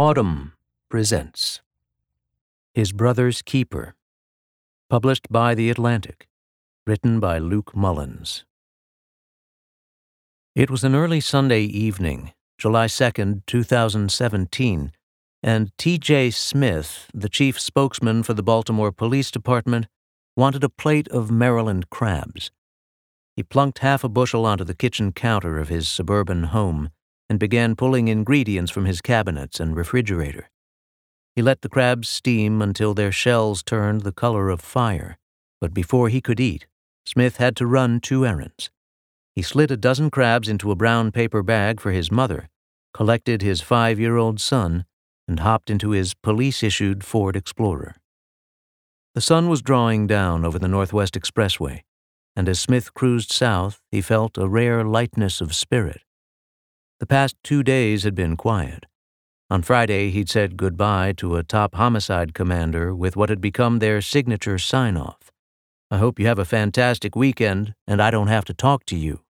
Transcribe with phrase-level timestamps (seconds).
[0.00, 0.52] Audm
[0.88, 1.60] presents
[2.72, 3.94] His Brother's Keeper,
[4.88, 6.26] published by The Atlantic,
[6.86, 8.46] written by Luke Mullins.
[10.54, 14.92] It was an early Sunday evening, July 2nd, 2017,
[15.42, 16.30] and T.J.
[16.30, 19.86] Smith, the chief spokesman for the Baltimore Police Department,
[20.34, 22.50] wanted a plate of Maryland crabs.
[23.36, 26.88] He plunked half a bushel onto the kitchen counter of his suburban home
[27.30, 30.50] and began pulling ingredients from his cabinets and refrigerator.
[31.36, 35.16] He let the crabs steam until their shells turned the color of fire,
[35.60, 36.66] but before he could eat,
[37.06, 38.68] Smith had to run two errands.
[39.36, 42.48] He slid a dozen crabs into a brown paper bag for his mother,
[42.92, 44.84] collected his five year old son,
[45.28, 47.94] and hopped into his police issued Ford Explorer.
[49.14, 51.82] The sun was drawing down over the Northwest Expressway,
[52.34, 56.02] and as Smith cruised south, he felt a rare lightness of spirit.
[57.00, 58.86] The past two days had been quiet.
[59.48, 64.00] On Friday, he'd said goodbye to a top homicide commander with what had become their
[64.00, 65.30] signature sign off
[65.92, 69.22] I hope you have a fantastic weekend and I don't have to talk to you.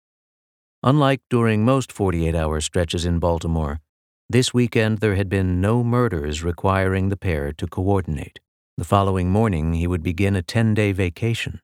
[0.83, 3.81] Unlike during most 48 hour stretches in Baltimore,
[4.29, 8.41] this weekend there had been no murders requiring the pair to coordinate.
[8.77, 11.61] The following morning, he would begin a 10 day vacation.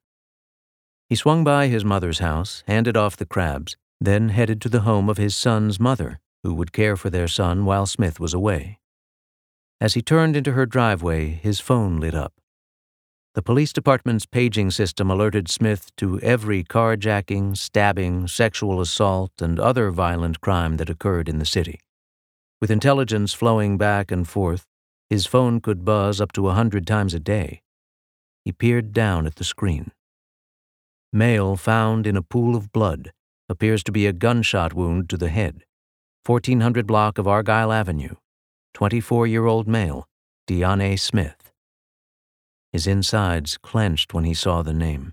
[1.09, 5.09] He swung by his mother's house, handed off the crabs, then headed to the home
[5.09, 8.79] of his son's mother, who would care for their son while Smith was away.
[9.81, 12.35] As he turned into her driveway, his phone lit up.
[13.35, 19.91] The police department's paging system alerted Smith to every carjacking, stabbing, sexual assault, and other
[19.91, 21.81] violent crime that occurred in the city.
[22.61, 24.67] With intelligence flowing back and forth,
[25.11, 27.63] his phone could buzz up to a hundred times a day.
[28.45, 29.91] He peered down at the screen.
[31.13, 33.13] Male found in a pool of blood
[33.49, 35.65] appears to be a gunshot wound to the head.
[36.27, 38.15] 1400 block of Argyle Avenue.
[38.75, 40.09] 24 year old male,
[40.49, 41.53] Dionne Smith.
[42.73, 45.13] His insides clenched when he saw the name.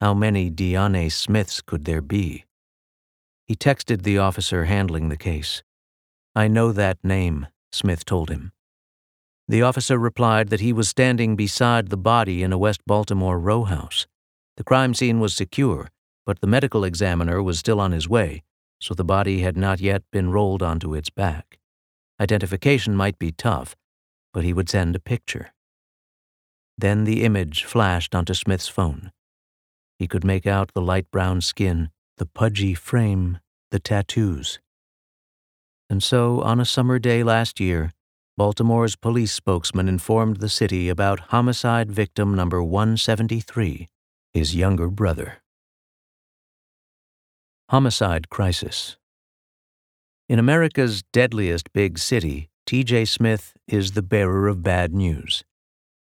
[0.00, 2.44] How many Dionne Smiths could there be?
[3.46, 5.62] He texted the officer handling the case.
[6.36, 8.52] I know that name, Smith told him.
[9.48, 13.64] The officer replied that he was standing beside the body in a West Baltimore row
[13.64, 14.06] house.
[14.58, 15.88] The crime scene was secure,
[16.28, 18.42] but the medical examiner was still on his way,
[18.78, 21.58] so the body had not yet been rolled onto its back.
[22.20, 23.74] Identification might be tough,
[24.34, 25.54] but he would send a picture.
[26.76, 29.10] Then the image flashed onto Smith's phone.
[29.98, 33.38] He could make out the light brown skin, the pudgy frame,
[33.70, 34.60] the tattoos.
[35.88, 37.94] And so, on a summer day last year,
[38.36, 43.88] Baltimore's police spokesman informed the city about homicide victim number 173,
[44.34, 45.40] his younger brother.
[47.70, 48.96] Homicide Crisis
[50.26, 53.04] In America's deadliest big city, T.J.
[53.04, 55.44] Smith is the bearer of bad news.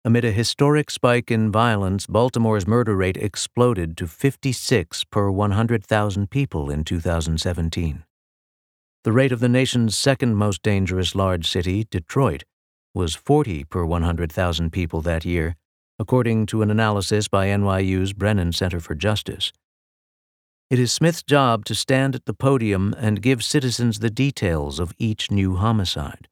[0.03, 6.71] Amid a historic spike in violence, Baltimore's murder rate exploded to 56 per 100,000 people
[6.71, 8.03] in 2017.
[9.03, 12.45] The rate of the nation's second most dangerous large city, Detroit,
[12.95, 15.55] was 40 per 100,000 people that year,
[15.99, 19.53] according to an analysis by NYU's Brennan Center for Justice.
[20.73, 24.91] It is Smith's job to stand at the podium and give citizens the details of
[24.97, 26.27] each new homicide.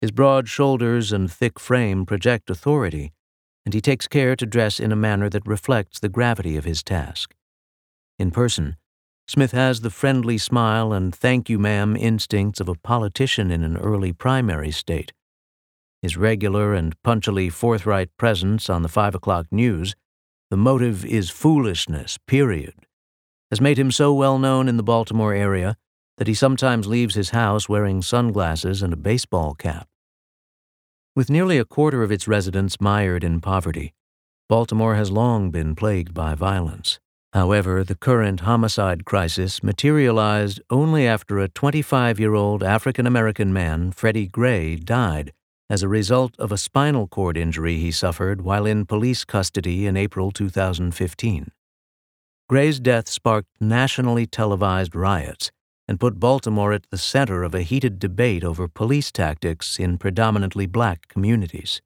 [0.00, 3.12] His broad shoulders and thick frame project authority,
[3.64, 6.84] and he takes care to dress in a manner that reflects the gravity of his
[6.84, 7.34] task.
[8.20, 8.76] In person,
[9.26, 13.76] Smith has the friendly smile and thank you, ma'am instincts of a politician in an
[13.78, 15.12] early primary state.
[16.02, 19.96] His regular and punctually forthright presence on the five o'clock news,
[20.50, 22.86] the motive is foolishness, period,
[23.50, 25.76] has made him so well known in the Baltimore area
[26.18, 29.88] that he sometimes leaves his house wearing sunglasses and a baseball cap.
[31.16, 33.94] With nearly a quarter of its residents mired in poverty,
[34.48, 37.00] Baltimore has long been plagued by violence.
[37.32, 43.92] However, the current homicide crisis materialized only after a 25 year old African American man,
[43.92, 45.32] Freddie Gray, died
[45.68, 49.96] as a result of a spinal cord injury he suffered while in police custody in
[49.96, 51.52] April 2015.
[52.50, 55.52] Gray's death sparked nationally televised riots
[55.86, 60.66] and put Baltimore at the center of a heated debate over police tactics in predominantly
[60.66, 61.80] black communities.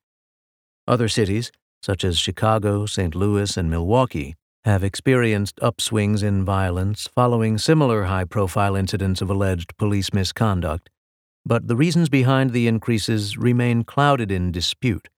[0.89, 1.53] Other cities,
[1.83, 3.15] such as Chicago, St.
[3.15, 9.77] Louis, and Milwaukee, have experienced upswings in violence following similar high profile incidents of alleged
[9.77, 10.89] police misconduct,
[11.45, 15.11] but the reasons behind the increases remain clouded in dispute.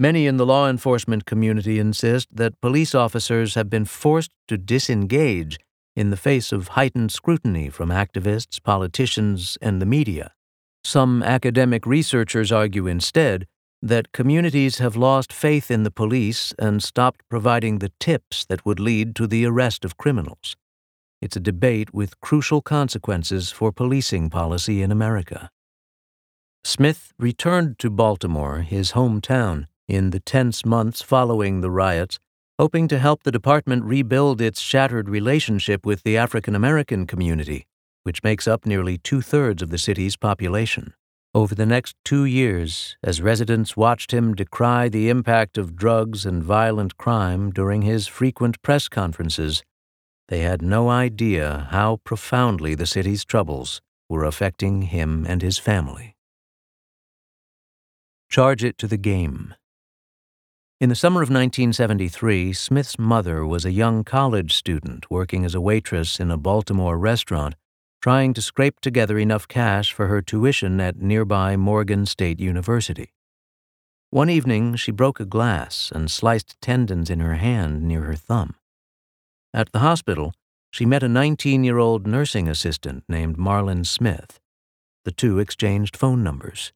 [0.00, 5.58] Many in the law enforcement community insist that police officers have been forced to disengage
[5.96, 10.32] in the face of heightened scrutiny from activists, politicians, and the media.
[10.84, 13.48] Some academic researchers argue instead
[13.82, 18.78] that communities have lost faith in the police and stopped providing the tips that would
[18.78, 20.56] lead to the arrest of criminals.
[21.20, 25.50] It's a debate with crucial consequences for policing policy in America.
[26.62, 32.18] Smith returned to Baltimore, his hometown, in the tense months following the riots,
[32.58, 37.66] hoping to help the department rebuild its shattered relationship with the African American community,
[38.02, 40.92] which makes up nearly two thirds of the city's population.
[41.34, 46.42] Over the next two years, as residents watched him decry the impact of drugs and
[46.42, 49.62] violent crime during his frequent press conferences,
[50.28, 56.16] they had no idea how profoundly the city's troubles were affecting him and his family.
[58.28, 59.54] Charge it to the game.
[60.80, 65.60] In the summer of 1973, Smith's mother was a young college student working as a
[65.60, 67.56] waitress in a Baltimore restaurant
[68.00, 73.12] trying to scrape together enough cash for her tuition at nearby Morgan State University.
[74.10, 78.54] One evening, she broke a glass and sliced tendons in her hand near her thumb.
[79.52, 80.32] At the hospital,
[80.70, 84.38] she met a 19 year old nursing assistant named Marlon Smith.
[85.04, 86.72] The two exchanged phone numbers.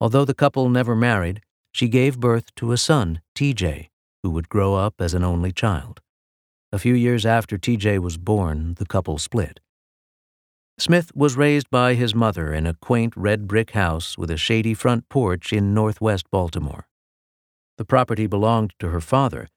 [0.00, 1.42] Although the couple never married,
[1.74, 3.88] she gave birth to a son, TJ,
[4.22, 6.00] who would grow up as an only child.
[6.72, 9.58] A few years after TJ was born, the couple split.
[10.78, 14.72] Smith was raised by his mother in a quaint red brick house with a shady
[14.72, 16.86] front porch in northwest Baltimore.
[17.76, 19.48] The property belonged to her father,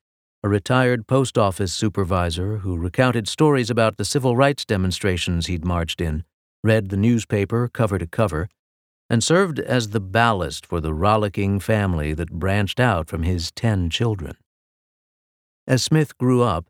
[0.43, 6.01] a retired post office supervisor who recounted stories about the civil rights demonstrations he'd marched
[6.01, 6.23] in,
[6.63, 8.49] read the newspaper cover to cover,
[9.09, 13.89] and served as the ballast for the rollicking family that branched out from his ten
[13.89, 14.35] children.
[15.65, 16.65] As Smith grew up,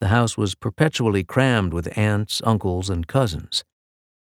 [0.00, 3.64] the house was perpetually crammed with aunts, uncles, and cousins.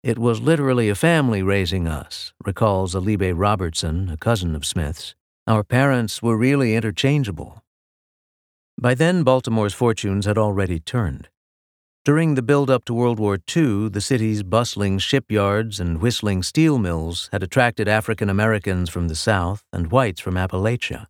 [0.03, 5.15] It was literally a family raising us, recalls Alibe Robertson, a cousin of Smith's.
[5.47, 7.63] Our parents were really interchangeable.
[8.81, 11.29] By then, Baltimore's fortunes had already turned.
[12.05, 16.77] During the build up to World War II, the city's bustling shipyards and whistling steel
[16.77, 21.07] mills had attracted African Americans from the South and whites from Appalachia.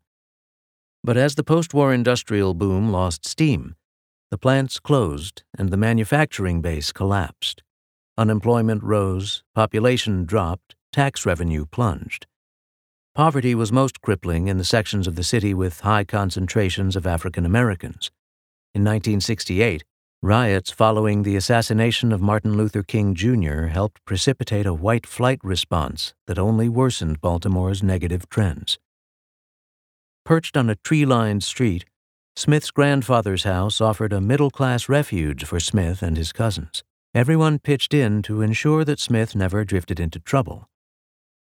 [1.03, 3.75] But as the post war industrial boom lost steam,
[4.31, 7.63] the plants closed and the manufacturing base collapsed.
[8.19, 12.27] Unemployment rose, population dropped, tax revenue plunged.
[13.15, 17.47] Poverty was most crippling in the sections of the city with high concentrations of African
[17.47, 18.11] Americans.
[18.75, 19.85] In 1968,
[20.25, 23.65] riots following the assassination of Martin Luther King Jr.
[23.65, 28.79] helped precipitate a white flight response that only worsened Baltimore's negative trends.
[30.25, 31.87] Perched on a tree lined street,
[32.37, 36.85] Smith's grandfather's house offered a middle class refuge for Smith and his cousins.
[37.13, 40.69] Everyone pitched in to ensure that Smith never drifted into trouble.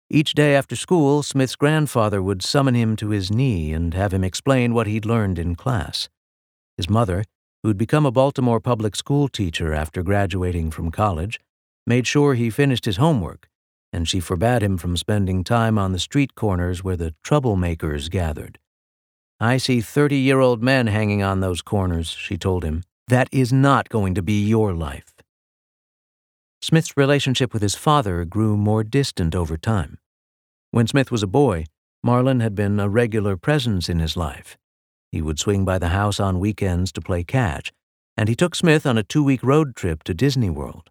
[0.08, 4.24] Each day after school, Smith's grandfather would summon him to his knee and have him
[4.24, 6.08] explain what he'd learned in class.
[6.78, 7.24] His mother,
[7.62, 11.38] who'd become a Baltimore public school teacher after graduating from college,
[11.86, 13.48] made sure he finished his homework,
[13.92, 18.58] and she forbade him from spending time on the street corners where the troublemakers gathered.
[19.38, 22.82] I see 30 year old men hanging on those corners, she told him.
[23.08, 25.14] That is not going to be your life.
[26.62, 29.98] Smith's relationship with his father grew more distant over time.
[30.70, 31.64] When Smith was a boy,
[32.06, 34.56] Marlon had been a regular presence in his life.
[35.12, 37.72] He would swing by the house on weekends to play catch,
[38.16, 40.90] and he took Smith on a two week road trip to Disney World.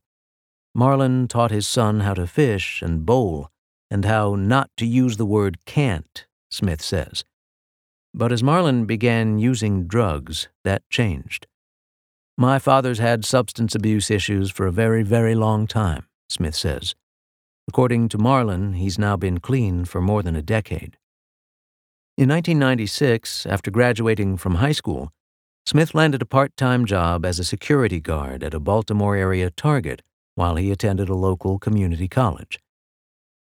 [0.75, 3.49] Marlon taught his son how to fish and bowl,
[3.89, 7.23] and how not to use the word can't, Smith says.
[8.13, 11.47] But as Marlin began using drugs, that changed.
[12.37, 16.95] My father's had substance abuse issues for a very, very long time, Smith says.
[17.67, 20.97] According to Marlin, he's now been clean for more than a decade.
[22.19, 25.13] In 1996, after graduating from high school,
[25.65, 30.01] Smith landed a part time job as a security guard at a Baltimore area Target
[30.35, 32.59] while he attended a local community college.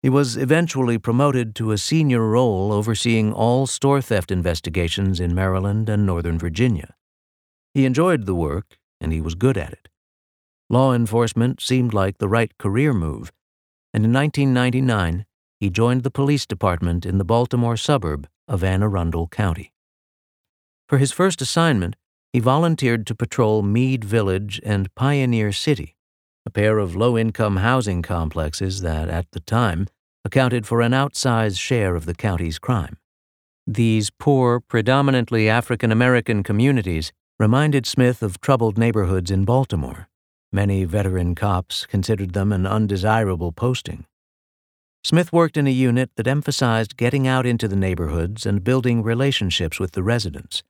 [0.02, 5.88] He was eventually promoted to a senior role overseeing all store theft investigations in Maryland
[5.88, 6.96] and Northern Virginia.
[7.74, 9.88] He enjoyed the work and he was good at it.
[10.70, 13.32] Law enforcement seemed like the right career move,
[13.94, 15.26] and in 1999
[15.62, 19.74] he joined the police department in the Baltimore suburb of Anne Arundel County.
[20.88, 21.96] For his first assignment,
[22.32, 25.96] he volunteered to patrol Meade Village and Pioneer City,
[26.46, 29.88] a pair of low income housing complexes that, at the time,
[30.24, 32.98] accounted for an outsized share of the county's crime.
[33.68, 40.08] These poor, predominantly African American communities reminded Smith of troubled neighborhoods in Baltimore.
[40.52, 44.06] Many veteran cops considered them an undesirable posting.
[45.06, 49.80] Smith worked in a unit that emphasized getting out into the neighborhoods and building relationships
[49.80, 50.64] with the residents.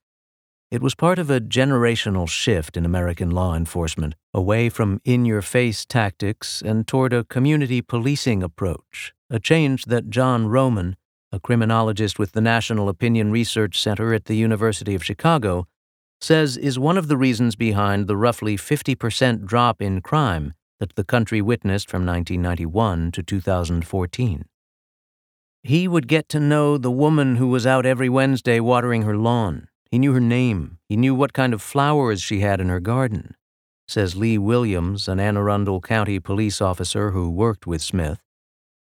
[0.70, 5.42] It was part of a generational shift in American law enforcement away from in your
[5.42, 10.98] face tactics and toward a community policing approach, a change that John Roman,
[11.32, 15.65] a criminologist with the National Opinion Research Center at the University of Chicago,
[16.20, 21.03] says is one of the reasons behind the roughly 50% drop in crime that the
[21.03, 24.46] country witnessed from 1991 to 2014.
[25.63, 29.67] He would get to know the woman who was out every Wednesday watering her lawn.
[29.89, 30.77] He knew her name.
[30.88, 33.36] He knew what kind of flowers she had in her garden,
[33.88, 38.20] says Lee Williams, an Anne Arundel County police officer who worked with Smith.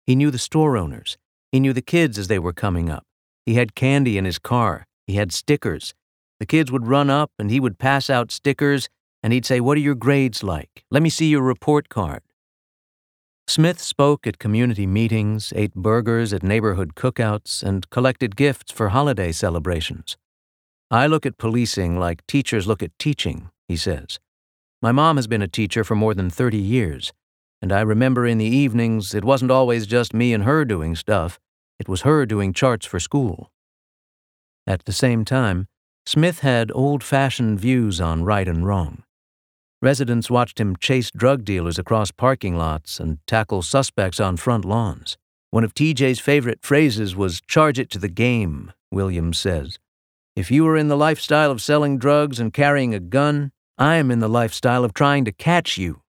[0.06, 1.16] He knew the store owners.
[1.52, 3.04] He knew the kids as they were coming up.
[3.46, 4.84] He had candy in his car.
[5.06, 5.94] He had stickers.
[6.40, 8.88] The kids would run up and he would pass out stickers
[9.24, 10.84] and he'd say, What are your grades like?
[10.90, 12.20] Let me see your report card.
[13.48, 19.32] Smith spoke at community meetings, ate burgers at neighborhood cookouts, and collected gifts for holiday
[19.32, 20.18] celebrations.
[20.90, 24.20] I look at policing like teachers look at teaching, he says.
[24.82, 27.14] My mom has been a teacher for more than 30 years,
[27.62, 31.40] and I remember in the evenings it wasn't always just me and her doing stuff,
[31.78, 33.50] it was her doing charts for school.
[34.66, 35.66] At the same time,
[36.04, 39.02] Smith had old fashioned views on right and wrong.
[39.84, 45.18] Residents watched him chase drug dealers across parking lots and tackle suspects on front lawns.
[45.50, 49.78] One of TJ's favorite phrases was, charge it to the game, Williams says.
[50.34, 54.10] If you are in the lifestyle of selling drugs and carrying a gun, I am
[54.10, 56.00] in the lifestyle of trying to catch you.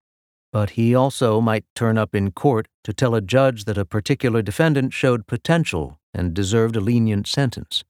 [0.54, 4.40] But he also might turn up in court to tell a judge that a particular
[4.40, 7.84] defendant showed potential and deserved a lenient sentence.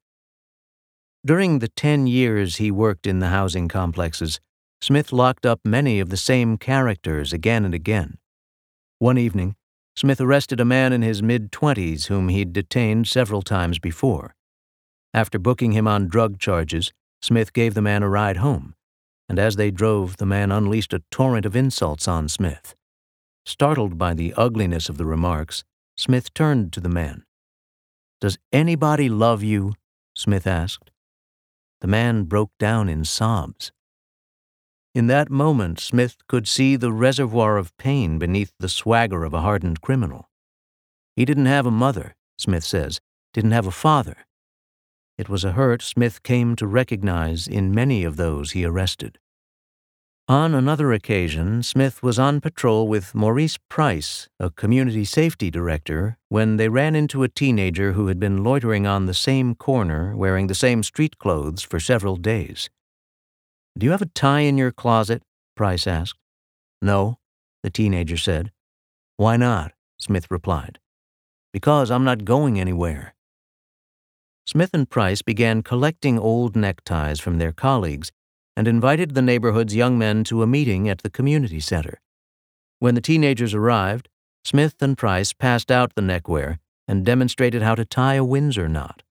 [1.25, 4.41] During the 10 years he worked in the housing complexes,
[4.87, 8.19] Smith locked up many of the same characters again and again.
[9.01, 9.57] One evening,
[9.97, 14.37] Smith arrested a man in his mid 20s whom he'd detained several times before.
[15.13, 18.77] After booking him on drug charges, Smith gave the man a ride home,
[19.29, 22.77] and as they drove, the man unleashed a torrent of insults on Smith.
[23.45, 25.65] Startled by the ugliness of the remarks,
[25.97, 27.25] Smith turned to the man.
[28.21, 29.75] Does anybody love you?
[30.15, 30.93] Smith asked.
[31.81, 33.73] The man broke down in sobs.
[34.97, 39.43] In that moment, Smith could see the reservoir of pain beneath the swagger of a
[39.43, 40.31] hardened criminal.
[41.15, 42.99] He didn't have a mother, Smith says,
[43.35, 44.25] didn't have a father.
[45.19, 49.19] It was a hurt Smith came to recognize in many of those he arrested.
[50.29, 56.57] On another occasion, Smith was on patrol with Maurice Price, a community safety director, when
[56.57, 60.55] they ran into a teenager who had been loitering on the same corner wearing the
[60.55, 62.71] same street clothes for several days.
[63.79, 65.23] Do you have a tie in your closet?
[65.55, 66.19] Price asked.
[66.81, 67.19] No,
[67.63, 68.51] the teenager said.
[69.19, 69.73] Why not?
[69.99, 70.79] Smith replied.
[71.53, 73.15] Because I'm not going anywhere.
[74.47, 78.13] Smith and Price began collecting old neckties from their colleagues
[78.57, 82.01] and invited the neighborhood's young men to a meeting at the community center.
[82.79, 84.09] When the teenagers arrived,
[84.45, 89.03] Smith and Price passed out the neckwear and demonstrated how to tie a Windsor knot.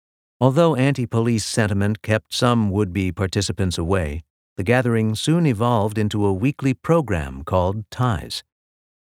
[0.41, 4.23] Although anti police sentiment kept some would be participants away,
[4.57, 8.45] the gathering soon evolved into a weekly program called Ties.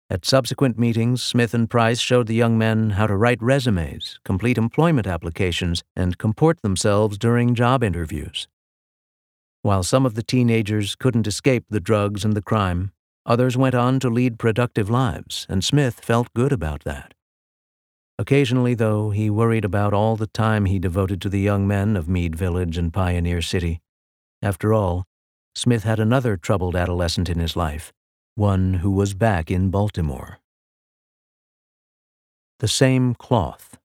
[0.09, 4.57] At subsequent meetings, Smith and Price showed the young men how to write resumes, complete
[4.57, 8.47] employment applications, and comport themselves during job interviews.
[9.61, 12.91] While some of the teenagers couldn't escape the drugs and the crime,
[13.25, 17.13] others went on to lead productive lives, and Smith felt good about that.
[18.19, 22.09] Occasionally, though, he worried about all the time he devoted to the young men of
[22.09, 23.81] Meade Village and Pioneer City.
[24.41, 25.05] After all,
[25.55, 27.91] Smith had another troubled adolescent in his life,
[28.35, 30.39] one who was back in Baltimore.
[32.59, 33.77] The same cloth.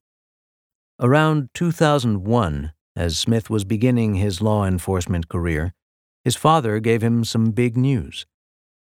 [1.01, 5.75] Around 2001, as Smith was beginning his law enforcement career,
[6.25, 8.27] his father gave him some big news.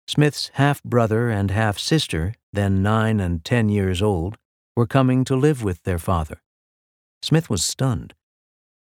[0.07, 4.37] Smith's half brother and half sister, then nine and ten years old,
[4.75, 6.41] were coming to live with their father.
[7.21, 8.13] Smith was stunned.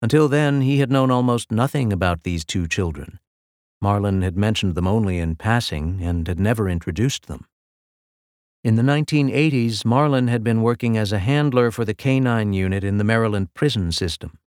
[0.01, 3.19] Until then, he had known almost nothing about these two children.
[3.81, 7.45] Marlin had mentioned them only in passing and had never introduced them.
[8.61, 12.97] In the 1980s, Marlin had been working as a handler for the K-9 unit in
[12.97, 14.37] the Maryland prison system.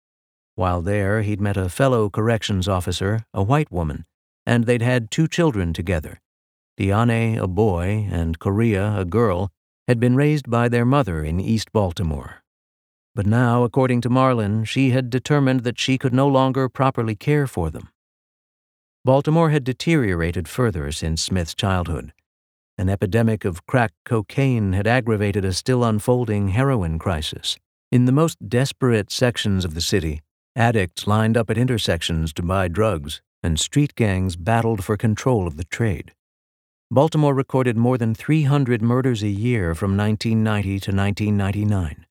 [0.55, 4.05] While there, he'd met a fellow corrections officer, a white woman,
[4.45, 6.21] and they'd had two children together.
[6.79, 9.51] Dionne, a boy, and Korea, a girl,
[9.89, 12.43] had been raised by their mother in East Baltimore.
[13.15, 17.47] But now, according to Marlin, she had determined that she could no longer properly care
[17.47, 17.89] for them.
[19.05, 22.13] Baltimore had deteriorated further since Smith's childhood,
[22.79, 27.59] An epidemic of crack cocaine had aggravated a still unfolding heroin crisis.
[27.91, 30.23] In the most desperate sections of the city,
[30.55, 35.57] addicts lined up at intersections to buy drugs, and street gangs battled for control of
[35.57, 36.13] the trade.
[36.89, 42.07] Baltimore recorded more than 300 murders a year from 1990 to 1999.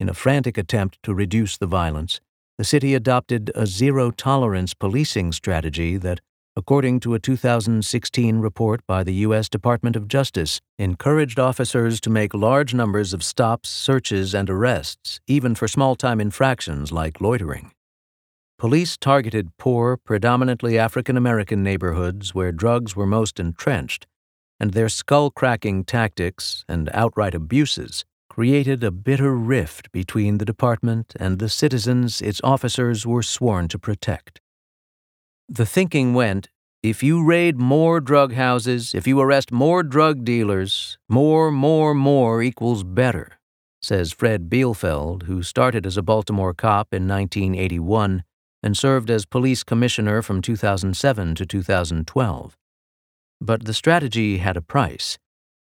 [0.00, 2.20] In a frantic attempt to reduce the violence,
[2.58, 6.20] the city adopted a zero tolerance policing strategy that
[6.56, 9.46] according to a 2016 report by the U.S.
[9.46, 15.54] Department of Justice, encouraged officers to make large numbers of stops, searches, and arrests, even
[15.54, 17.72] for small time infractions like loitering.
[18.58, 24.06] Police targeted poor, predominantly African American neighborhoods where drugs were most entrenched,
[24.58, 28.06] and their skull cracking tactics and outright abuses
[28.36, 33.78] created a bitter rift between the department and the citizens its officers were sworn to
[33.78, 34.42] protect.
[35.48, 36.50] The thinking went
[36.82, 42.42] if you raid more drug houses, if you arrest more drug dealers, more, more, more
[42.42, 43.38] equals better,
[43.80, 48.22] says Fred Bealefeld, who started as a Baltimore cop in 1981
[48.62, 52.58] and served as police commissioner from 2007 to 2012.
[53.40, 55.16] But the strategy had a price.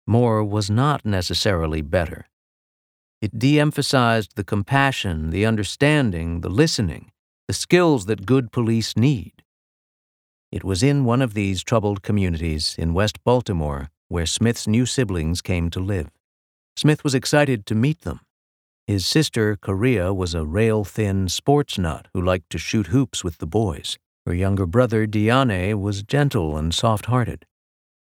[0.08, 2.28] More was not necessarily better.
[3.22, 7.12] It de emphasized the compassion, the understanding, the listening,
[7.48, 9.44] the skills that good police need.
[10.52, 15.42] It was in one of these troubled communities in West Baltimore where Smith's new siblings
[15.42, 16.10] came to live.
[16.76, 18.20] Smith was excited to meet them.
[18.88, 23.38] His sister, Korea, was a rail thin sports nut who liked to shoot hoops with
[23.38, 23.98] the boys.
[24.26, 27.46] Her younger brother, Dionne, was gentle and soft hearted.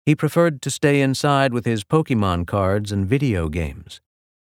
[0.06, 4.00] He preferred to stay inside with his Pokemon cards and video games.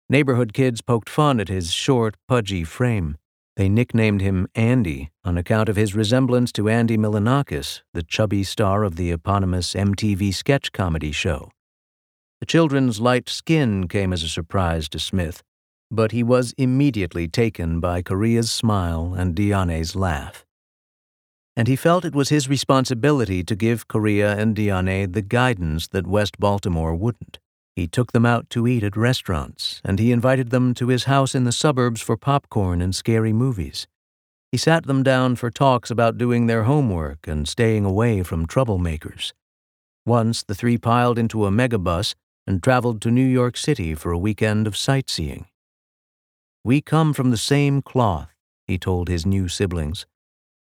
[0.07, 3.17] Neighborhood kids poked fun at his short, pudgy frame.
[3.55, 8.83] They nicknamed him Andy on account of his resemblance to Andy Milonakis, the chubby star
[8.83, 11.49] of the eponymous MTV sketch comedy show.
[12.39, 15.41] The children's light skin came as a surprise to Smith,
[15.89, 20.45] but he was immediately taken by Korea's smile and Dionne's laugh.
[21.55, 26.05] And he felt it was his responsibility to give Korea and Dionne the guidance that
[26.05, 27.39] West Baltimore wouldn't.
[27.75, 31.35] He took them out to eat at restaurants, and he invited them to his house
[31.35, 33.85] in the suburbs for popcorn and scary movies.
[34.51, 39.33] He sat them down for talks about doing their homework and staying away from troublemakers.
[40.05, 42.15] Once the three piled into a megabus
[42.47, 45.47] and traveled to New York City for a weekend of sightseeing.
[46.63, 48.29] We come from the same cloth,
[48.65, 50.05] he told his new siblings.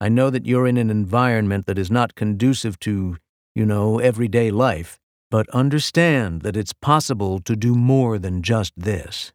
[0.01, 3.19] I know that you're in an environment that is not conducive to,
[3.55, 4.99] you know, everyday life
[5.35, 9.33] but understand that it's possible to do more than just this.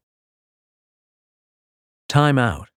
[2.08, 2.70] Time out.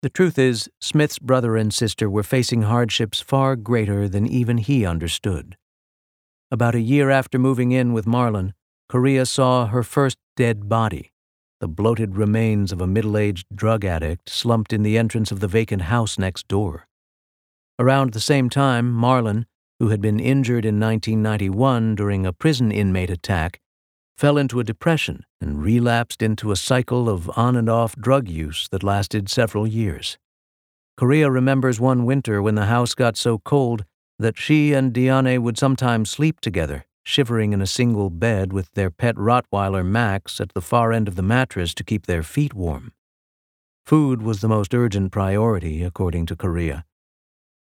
[0.00, 4.86] The truth is, Smith's brother and sister were facing hardships far greater than even he
[4.86, 5.56] understood.
[6.52, 8.52] About a year after moving in with Marlon,
[8.88, 11.10] Korea saw her first dead body,
[11.58, 15.48] the bloated remains of a middle aged drug addict slumped in the entrance of the
[15.48, 16.86] vacant house next door.
[17.76, 19.46] Around the same time, Marlon,
[19.84, 23.60] who had been injured in 1991 during a prison inmate attack,
[24.16, 28.66] fell into a depression and relapsed into a cycle of on and off drug use
[28.70, 30.16] that lasted several years.
[30.96, 33.84] Korea remembers one winter when the house got so cold
[34.18, 38.90] that she and Dionne would sometimes sleep together, shivering in a single bed with their
[38.90, 42.94] pet Rottweiler Max at the far end of the mattress to keep their feet warm.
[43.84, 46.86] Food was the most urgent priority, according to Korea,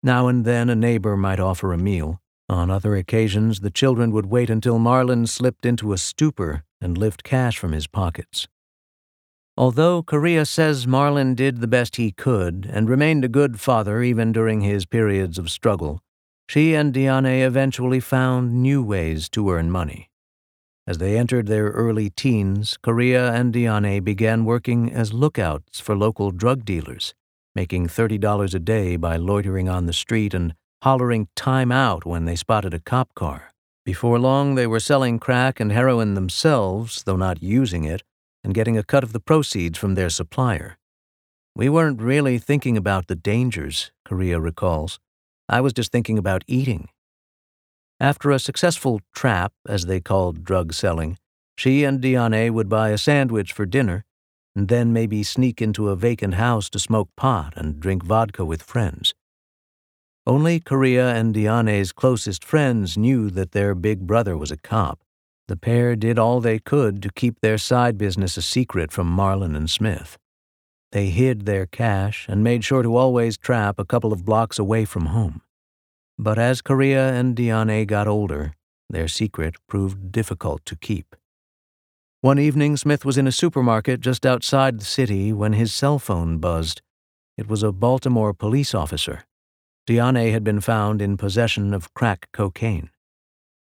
[0.03, 2.19] now and then a neighbor might offer a meal.
[2.49, 7.23] On other occasions, the children would wait until Marlon slipped into a stupor and lift
[7.23, 8.47] cash from his pockets.
[9.55, 14.31] Although Korea says Marlon did the best he could and remained a good father even
[14.31, 16.01] during his periods of struggle,
[16.49, 20.09] she and Dionne eventually found new ways to earn money.
[20.87, 26.31] As they entered their early teens, Korea and Dionne began working as lookouts for local
[26.31, 27.13] drug dealers
[27.55, 32.35] making $30 a day by loitering on the street and hollering time out when they
[32.35, 33.51] spotted a cop car.
[33.85, 38.03] Before long, they were selling crack and heroin themselves, though not using it,
[38.43, 40.77] and getting a cut of the proceeds from their supplier.
[41.55, 44.99] We weren't really thinking about the dangers, Korea recalls.
[45.49, 46.89] I was just thinking about eating.
[47.99, 51.17] After a successful trap, as they called drug selling,
[51.57, 54.05] she and Dionne would buy a sandwich for dinner
[54.55, 58.61] and then maybe sneak into a vacant house to smoke pot and drink vodka with
[58.61, 59.13] friends.
[60.27, 64.99] Only Korea and Dionne's closest friends knew that their big brother was a cop.
[65.47, 69.55] The pair did all they could to keep their side business a secret from Marlin
[69.55, 70.17] and Smith.
[70.91, 74.85] They hid their cash and made sure to always trap a couple of blocks away
[74.85, 75.41] from home.
[76.19, 78.53] But as Korea and Dionne got older,
[78.89, 81.15] their secret proved difficult to keep.
[82.23, 86.37] One evening, Smith was in a supermarket just outside the city when his cell phone
[86.37, 86.83] buzzed.
[87.35, 89.23] It was a Baltimore police officer.
[89.87, 92.91] Dionne had been found in possession of crack cocaine.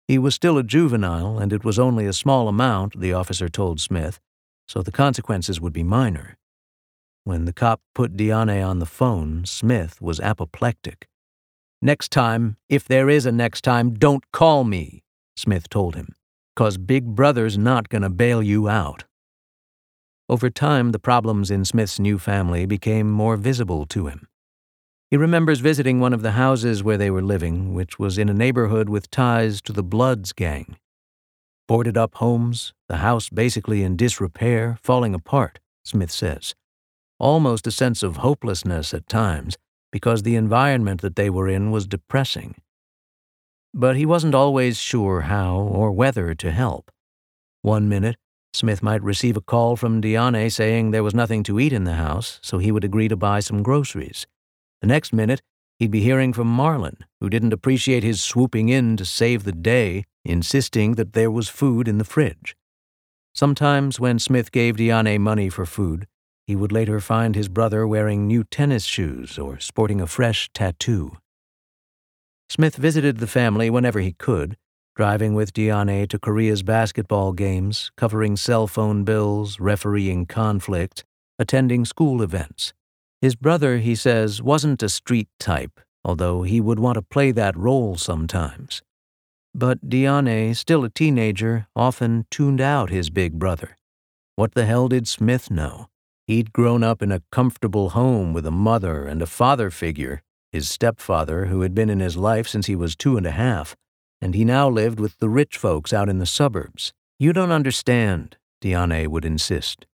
[0.08, 3.80] He was still a juvenile, and it was only a small amount, the officer told
[3.80, 4.18] Smith,
[4.66, 6.36] so the consequences would be minor.
[7.22, 11.06] When the cop put Dionne on the phone, Smith was apoplectic.
[11.80, 15.04] Next time, if there is a next time, don't call me,
[15.36, 16.16] Smith told him,
[16.61, 19.05] cause Big Brother's not gonna bail you out.
[20.29, 24.29] Over time, the problems in Smith's new family became more visible to him.
[25.11, 28.35] He remembers visiting one of the houses where they were living, which was in a
[28.35, 30.77] neighborhood with ties to the Bloods gang.
[31.66, 36.55] Boarded up homes, the house basically in disrepair, falling apart, Smith says.
[37.18, 39.57] Almost a sense of hopelessness at times,
[39.90, 42.57] because the environment that they were in was depressing.
[43.72, 46.90] But he wasn't always sure how or whether to help.
[47.62, 48.16] One minute,
[48.52, 51.94] Smith might receive a call from Dionne saying there was nothing to eat in the
[51.94, 54.26] house, so he would agree to buy some groceries.
[54.80, 55.40] The next minute,
[55.78, 60.04] he'd be hearing from Marlin, who didn't appreciate his swooping in to save the day,
[60.24, 62.56] insisting that there was food in the fridge.
[63.33, 66.09] Sometimes, when Smith gave Dionne money for food,
[66.46, 71.16] he would later find his brother wearing new tennis shoes or sporting a fresh tattoo.
[72.50, 74.56] Smith visited the family whenever he could,
[74.96, 81.04] driving with Dionne to Korea's basketball games, covering cell phone bills, refereeing conflicts,
[81.38, 82.72] attending school events.
[83.20, 87.56] His brother, he says, wasn't a street type, although he would want to play that
[87.56, 88.82] role sometimes.
[89.54, 93.76] But Dionne, still a teenager, often tuned out his big brother.
[94.34, 95.86] What the hell did Smith know?
[96.26, 100.68] He'd grown up in a comfortable home with a mother and a father figure, his
[100.68, 103.76] stepfather, who had been in his life since he was two and a half,
[104.20, 106.92] and he now lived with the rich folks out in the suburbs.
[107.18, 109.86] You don't understand, Dionne would insist.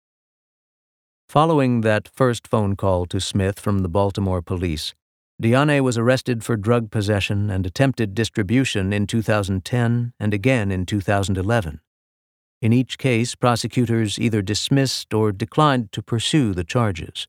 [1.29, 4.95] Following that first phone call to Smith from the Baltimore police,
[5.43, 11.81] Dionne was arrested for drug possession and attempted distribution in 2010 and again in 2011.
[12.63, 17.29] In each case, prosecutors either dismissed or declined to pursue the charges.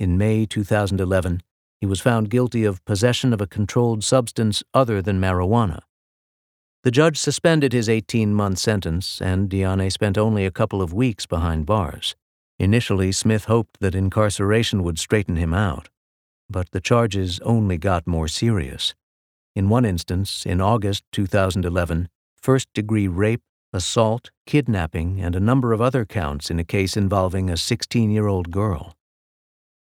[0.00, 1.42] In May 2011,
[1.82, 5.80] he was found guilty of possession of a controlled substance other than marijuana.
[6.84, 11.26] The judge suspended his 18 month sentence, and Dionne spent only a couple of weeks
[11.26, 12.14] behind bars.
[12.56, 15.88] Initially, Smith hoped that incarceration would straighten him out,
[16.48, 18.94] but the charges only got more serious.
[19.56, 23.42] In one instance, in August 2011, first degree rape,
[23.72, 28.28] assault, kidnapping, and a number of other counts in a case involving a 16 year
[28.28, 28.94] old girl.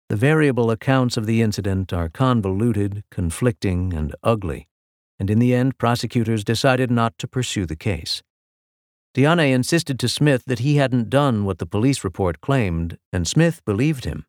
[0.10, 4.68] The variable accounts of the incident are convoluted, conflicting, and ugly,
[5.20, 8.24] and in the end, prosecutors decided not to pursue the case.
[9.14, 13.64] Dionne insisted to Smith that he hadn't done what the police report claimed, and Smith
[13.66, 14.26] believed him.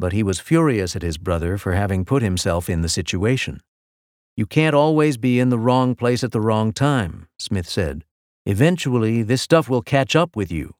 [0.00, 3.60] But he was furious at his brother for having put himself in the situation.
[4.36, 8.04] You can't always be in the wrong place at the wrong time, Smith said.
[8.46, 10.74] Eventually, this stuff will catch up with you.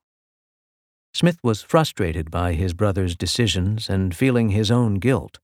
[1.13, 5.39] Smith was frustrated by his brother's decisions and feeling his own guilt.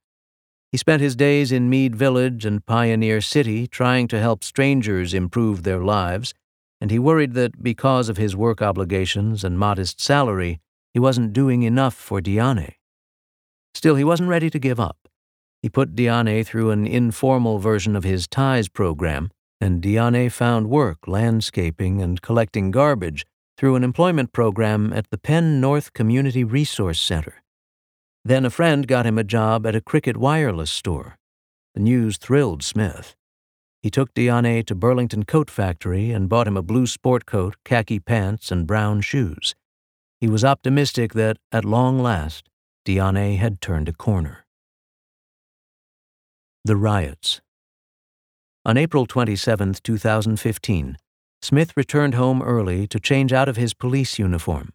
[0.73, 5.63] He spent his days in Meade Village and Pioneer City trying to help strangers improve
[5.63, 6.35] their lives
[6.81, 10.61] and he worried that because of his work obligations and modest salary,
[10.93, 12.75] he wasn't doing enough for Dionne.
[13.75, 15.09] Still, he wasn't ready to give up.
[15.63, 21.09] He put Dionne through an informal version of his ties program, and Dionne found work
[21.09, 23.25] landscaping and collecting garbage
[23.57, 27.43] through an employment program at the Penn North Community Resource Center.
[28.25, 31.17] Then a friend got him a job at a Cricket wireless store.
[31.75, 33.15] The news thrilled Smith.
[33.83, 38.01] He took Dionne to Burlington Coat Factory and bought him a blue sport coat, khaki
[38.01, 39.55] pants, and brown shoes.
[40.21, 42.49] He was optimistic that, at long last,
[42.85, 44.45] Dionne had turned a corner.
[46.65, 47.41] The Riots
[48.65, 50.97] On April 27, 2015,
[51.43, 54.73] Smith returned home early to change out of his police uniform.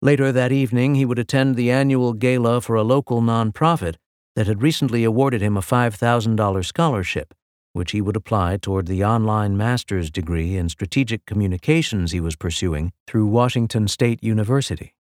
[0.00, 3.96] Later that evening, he would attend the annual gala for a local nonprofit
[4.36, 7.34] that had recently awarded him a $5,000 scholarship
[7.78, 12.92] which he would apply toward the online master's degree in strategic communications he was pursuing
[13.06, 14.94] through Washington State University.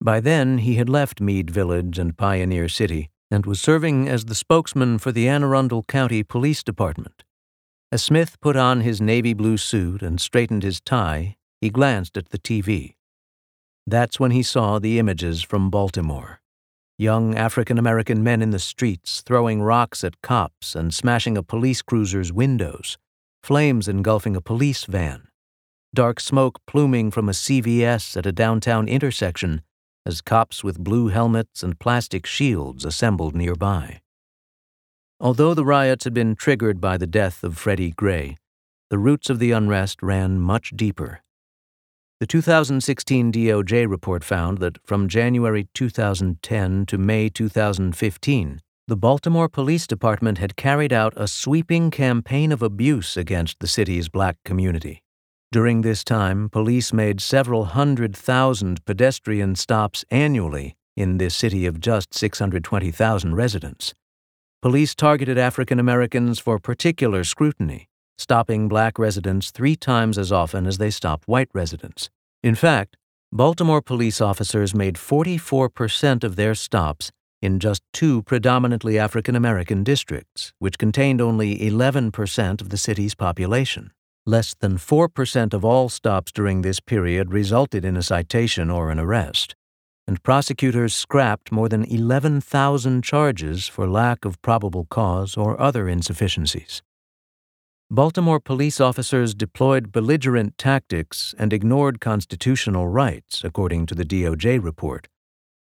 [0.00, 4.34] By then, he had left Meade Village and Pioneer City and was serving as the
[4.34, 7.24] spokesman for the Anne Arundel County Police Department.
[7.90, 12.28] As Smith put on his navy blue suit and straightened his tie, he glanced at
[12.28, 12.94] the TV.
[13.86, 16.40] That's when he saw the images from Baltimore
[17.00, 21.80] young African American men in the streets throwing rocks at cops and smashing a police
[21.80, 22.98] cruiser's windows.
[23.40, 25.28] flames engulfing a police van,
[25.94, 29.62] dark smoke pluming from a CVS at a downtown intersection
[30.04, 34.00] as cops with blue helmets and plastic shields assembled nearby.
[35.20, 38.36] Although the riots had been triggered by the death of Freddie Gray,
[38.88, 41.22] the roots of the unrest ran much deeper.
[42.20, 49.88] The 2016 DOJ report found that from January 2010 to May 2015, the Baltimore Police
[49.88, 55.02] Department had carried out a sweeping campaign of abuse against the city's black community.
[55.50, 61.80] During this time, police made several hundred thousand pedestrian stops annually in this city of
[61.80, 63.94] just 620,000 residents.
[64.60, 70.78] Police targeted African Americans for particular scrutiny, stopping black residents three times as often as
[70.78, 72.10] they stopped white residents.
[72.42, 72.96] In fact,
[73.30, 80.52] Baltimore police officers made 44% of their stops in just two predominantly African American districts,
[80.58, 83.92] which contained only 11% of the city's population.
[84.26, 88.98] Less than 4% of all stops during this period resulted in a citation or an
[88.98, 89.54] arrest
[90.08, 96.82] and prosecutors scrapped more than 11,000 charges for lack of probable cause or other insufficiencies.
[97.90, 105.08] Baltimore police officers deployed belligerent tactics and ignored constitutional rights, according to the DOJ report.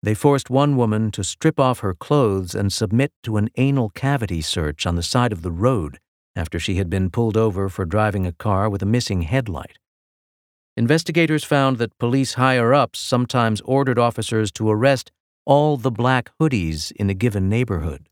[0.02, 4.42] They forced one woman to strip off her clothes and submit to an anal cavity
[4.42, 6.00] search on the side of the road
[6.38, 9.78] after she had been pulled over for driving a car with a missing headlight.
[10.78, 15.12] Investigators found that police higher ups sometimes ordered officers to arrest
[15.46, 18.08] all the black hoodies in a given neighborhood.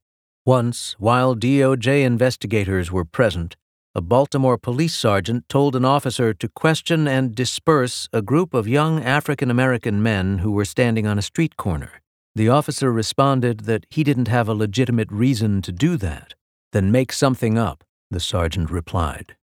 [0.46, 3.56] Once, while DOJ investigators were present,
[3.96, 9.02] a Baltimore police sergeant told an officer to question and disperse a group of young
[9.04, 12.02] African American men who were standing on a street corner.
[12.36, 16.36] The officer responded that he didn't have a legitimate reason to do that.
[16.72, 19.36] Then make something up, the sergeant replied.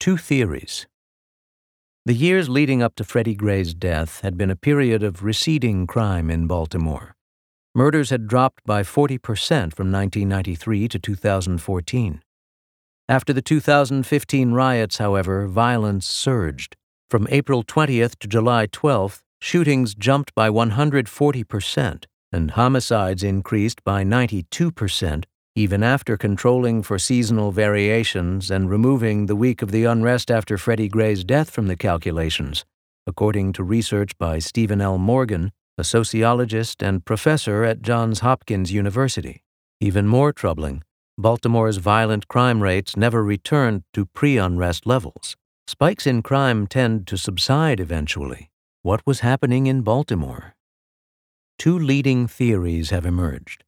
[0.00, 0.86] Two theories.
[2.04, 6.30] The years leading up to Freddie Gray's death had been a period of receding crime
[6.30, 7.14] in Baltimore.
[7.76, 9.20] Murders had dropped by 40%
[9.72, 12.20] from 1993 to 2014.
[13.08, 16.74] After the 2015 riots, however, violence surged.
[17.08, 25.24] From April 20th to July 12th, shootings jumped by 140%, and homicides increased by 92%,
[25.54, 30.88] even after controlling for seasonal variations and removing the week of the unrest after Freddie
[30.88, 32.64] Gray's death from the calculations,
[33.06, 34.96] according to research by Stephen L.
[34.96, 39.42] Morgan, a sociologist and professor at Johns Hopkins University.
[39.80, 40.82] Even more troubling,
[41.18, 45.36] Baltimore's violent crime rates never returned to pre unrest levels.
[45.66, 48.48] Spikes in crime tend to subside eventually.
[48.82, 50.54] What was happening in Baltimore?
[51.58, 53.64] Two leading theories have emerged.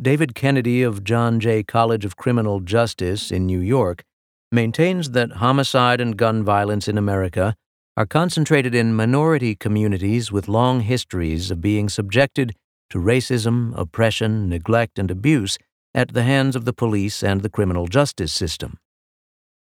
[0.00, 4.02] David Kennedy of John Jay College of Criminal Justice in New York
[4.50, 7.54] maintains that homicide and gun violence in America
[7.98, 12.54] are concentrated in minority communities with long histories of being subjected
[12.88, 15.58] to racism, oppression, neglect, and abuse
[15.94, 18.78] at the hands of the police and the criminal justice system.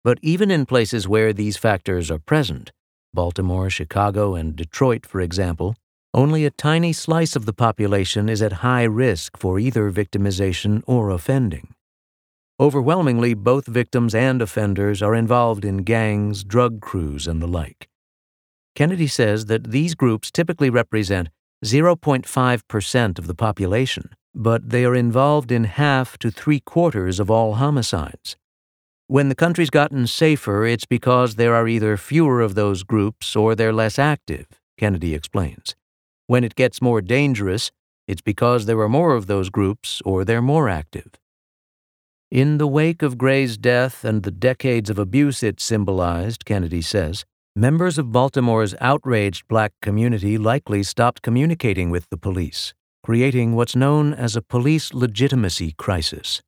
[0.03, 2.71] But even in places where these factors are present,
[3.15, 5.75] Baltimore, Chicago, and Detroit, for example,
[6.13, 11.11] only a tiny slice of the population is at high risk for either victimization or
[11.11, 11.73] offending.
[12.59, 17.87] Overwhelmingly, both victims and offenders are involved in gangs, drug crews, and the like.
[18.75, 21.29] Kennedy says that these groups typically represent
[21.63, 27.55] 0.5% of the population, but they are involved in half to three quarters of all
[27.55, 28.35] homicides.
[29.07, 33.55] When the country's gotten safer, it's because there are either fewer of those groups or
[33.55, 35.75] they're less active, Kennedy explains.
[36.29, 37.71] When it gets more dangerous,
[38.07, 41.15] it's because there are more of those groups or they're more active.
[42.29, 47.25] In the wake of Gray's death and the decades of abuse it symbolized, Kennedy says,
[47.55, 54.13] members of Baltimore's outraged black community likely stopped communicating with the police, creating what's known
[54.13, 56.43] as a police legitimacy crisis.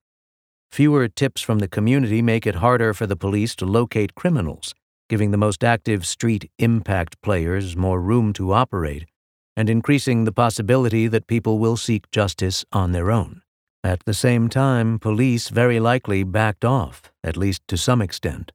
[0.72, 4.76] Fewer tips from the community make it harder for the police to locate criminals,
[5.10, 9.06] giving the most active street impact players more room to operate
[9.62, 13.44] and increasing the possibility that people will seek justice on their own.
[13.84, 18.52] At the same time, police very likely backed off, at least to some extent.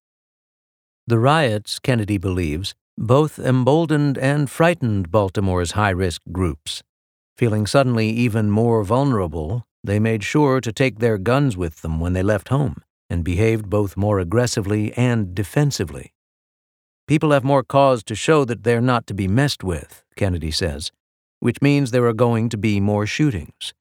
[1.06, 6.82] The riots, Kennedy believes, both emboldened and frightened Baltimore's high risk groups.
[7.38, 12.14] Feeling suddenly even more vulnerable, they made sure to take their guns with them when
[12.14, 16.15] they left home and behaved both more aggressively and defensively.
[17.06, 20.90] People have more cause to show that they're not to be messed with, Kennedy says,
[21.38, 23.72] which means there are going to be more shootings.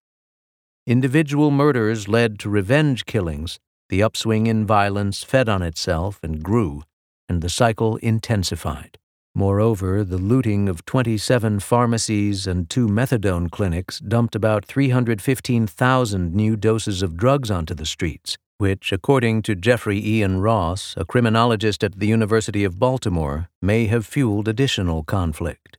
[0.85, 3.59] Individual murders led to revenge killings,
[3.89, 6.83] the upswing in violence fed on itself and grew,
[7.27, 8.99] and the cycle intensified.
[9.33, 17.01] Moreover, the looting of 27 pharmacies and two methadone clinics dumped about 315,000 new doses
[17.01, 22.07] of drugs onto the streets, which, according to Jeffrey Ian Ross, a criminologist at the
[22.07, 25.77] University of Baltimore, may have fueled additional conflict.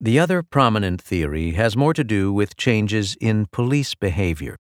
[0.00, 4.56] The other prominent theory has more to do with changes in police behavior.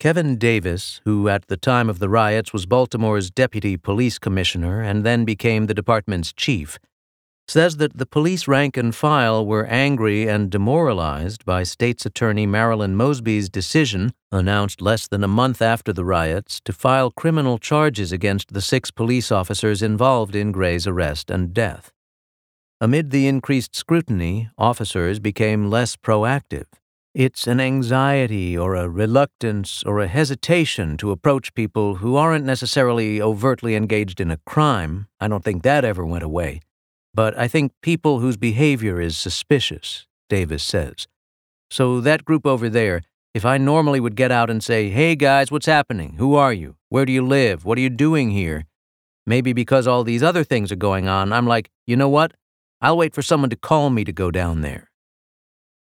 [0.00, 5.04] Kevin Davis, who at the time of the riots was Baltimore's deputy police commissioner and
[5.04, 6.78] then became the department's chief,
[7.46, 12.96] says that the police rank and file were angry and demoralized by State's Attorney Marilyn
[12.96, 18.52] Mosby's decision, announced less than a month after the riots, to file criminal charges against
[18.52, 21.92] the six police officers involved in Gray's arrest and death.
[22.80, 26.66] Amid the increased scrutiny, officers became less proactive.
[27.14, 33.22] It's an anxiety or a reluctance or a hesitation to approach people who aren't necessarily
[33.22, 35.06] overtly engaged in a crime.
[35.20, 36.60] I don't think that ever went away.
[37.14, 41.06] But I think people whose behavior is suspicious, Davis says.
[41.70, 43.02] So that group over there,
[43.34, 46.14] if I normally would get out and say, hey guys, what's happening?
[46.18, 46.76] Who are you?
[46.88, 47.64] Where do you live?
[47.64, 48.66] What are you doing here?
[49.26, 52.32] Maybe because all these other things are going on, I'm like, you know what?
[52.80, 54.90] I'll wait for someone to call me to go down there.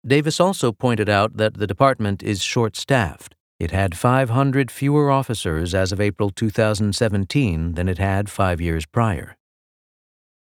[0.07, 3.35] Davis also pointed out that the department is short staffed.
[3.59, 9.37] It had 500 fewer officers as of April 2017 than it had five years prior.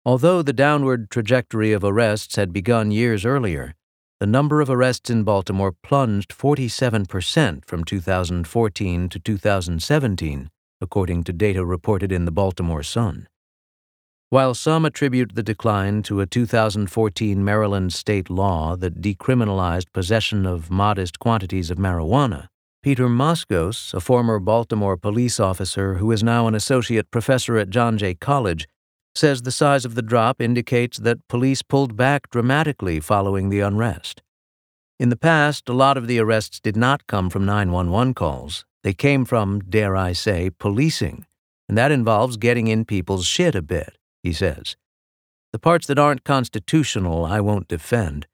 [0.06, 3.74] Although the downward trajectory of arrests had begun years earlier,
[4.20, 10.50] the number of arrests in Baltimore plunged 47% from 2014 to 2017,
[10.82, 13.28] according to data reported in the Baltimore Sun.
[14.30, 20.70] While some attribute the decline to a 2014 Maryland state law that decriminalized possession of
[20.70, 22.48] modest quantities of marijuana,
[22.82, 27.98] Peter Moskos, a former Baltimore police officer who is now an associate professor at John
[27.98, 28.68] Jay College,
[29.16, 34.22] says the size of the drop indicates that police pulled back dramatically following the unrest.
[35.00, 38.66] In the past, a lot of the arrests did not come from 911 calls.
[38.84, 41.26] They came from, dare I say, policing,
[41.68, 44.76] and that involves getting in people's shit a bit he says.
[45.52, 48.26] The parts that aren't constitutional I won't defend,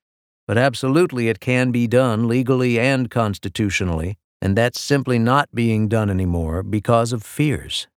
[0.47, 6.09] but absolutely it can be done legally and constitutionally, and that's simply not being done
[6.09, 7.87] anymore because of fears.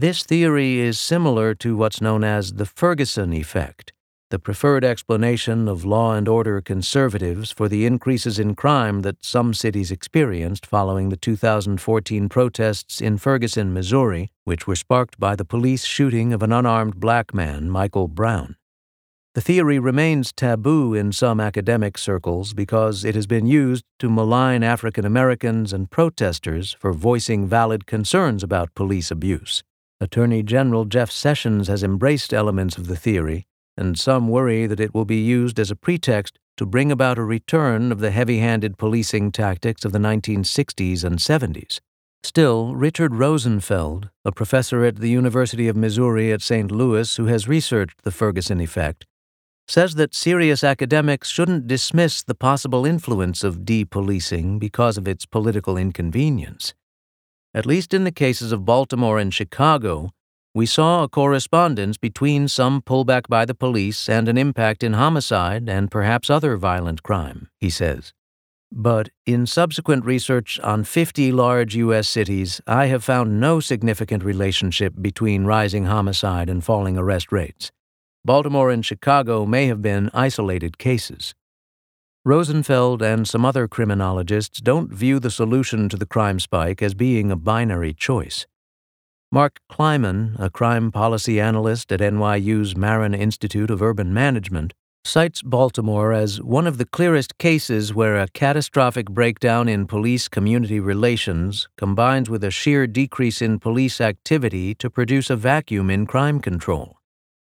[0.00, 3.92] This theory is similar to what's known as the Ferguson effect
[4.30, 9.52] the preferred explanation of law and order conservatives for the increases in crime that some
[9.52, 15.84] cities experienced following the 2014 protests in Ferguson, Missouri, which were sparked by the police
[15.84, 18.54] shooting of an unarmed black man, Michael Brown.
[19.34, 24.62] The theory remains taboo in some academic circles because it has been used to malign
[24.62, 29.64] African Americans and protesters for voicing valid concerns about police abuse.
[30.00, 34.92] Attorney General Jeff Sessions has embraced elements of the theory and some worry that it
[34.92, 38.76] will be used as a pretext to bring about a return of the heavy handed
[38.76, 41.78] policing tactics of the 1960s and 70s.
[42.24, 46.72] Still, Richard Rosenfeld, a professor at the University of Missouri at St.
[46.72, 49.06] Louis who has researched the Ferguson effect,
[49.68, 55.76] says that serious academics shouldn't dismiss the possible influence of depolicing because of its political
[55.76, 56.74] inconvenience.
[57.58, 60.12] At least in the cases of Baltimore and Chicago,
[60.54, 65.68] we saw a correspondence between some pullback by the police and an impact in homicide
[65.68, 68.12] and perhaps other violent crime, he says.
[68.70, 72.08] But in subsequent research on 50 large U.S.
[72.08, 77.72] cities, I have found no significant relationship between rising homicide and falling arrest rates.
[78.24, 81.34] Baltimore and Chicago may have been isolated cases.
[82.28, 87.30] Rosenfeld and some other criminologists don't view the solution to the crime spike as being
[87.30, 88.46] a binary choice.
[89.32, 94.74] Mark Kleiman, a crime policy analyst at NYU's Marron Institute of Urban Management,
[95.06, 100.80] cites Baltimore as one of the clearest cases where a catastrophic breakdown in police community
[100.80, 106.40] relations combines with a sheer decrease in police activity to produce a vacuum in crime
[106.40, 106.97] control.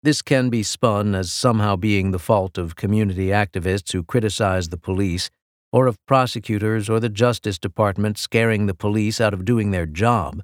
[0.03, 4.77] This can be spun as somehow being the fault of community activists who criticize the
[4.77, 5.29] police,
[5.73, 10.43] or of prosecutors or the Justice Department scaring the police out of doing their job.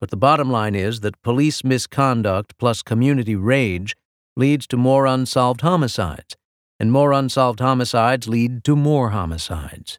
[0.00, 3.96] But the bottom line is that police misconduct plus community rage
[4.36, 6.36] leads to more unsolved homicides,
[6.78, 9.98] and more unsolved homicides lead to more homicides.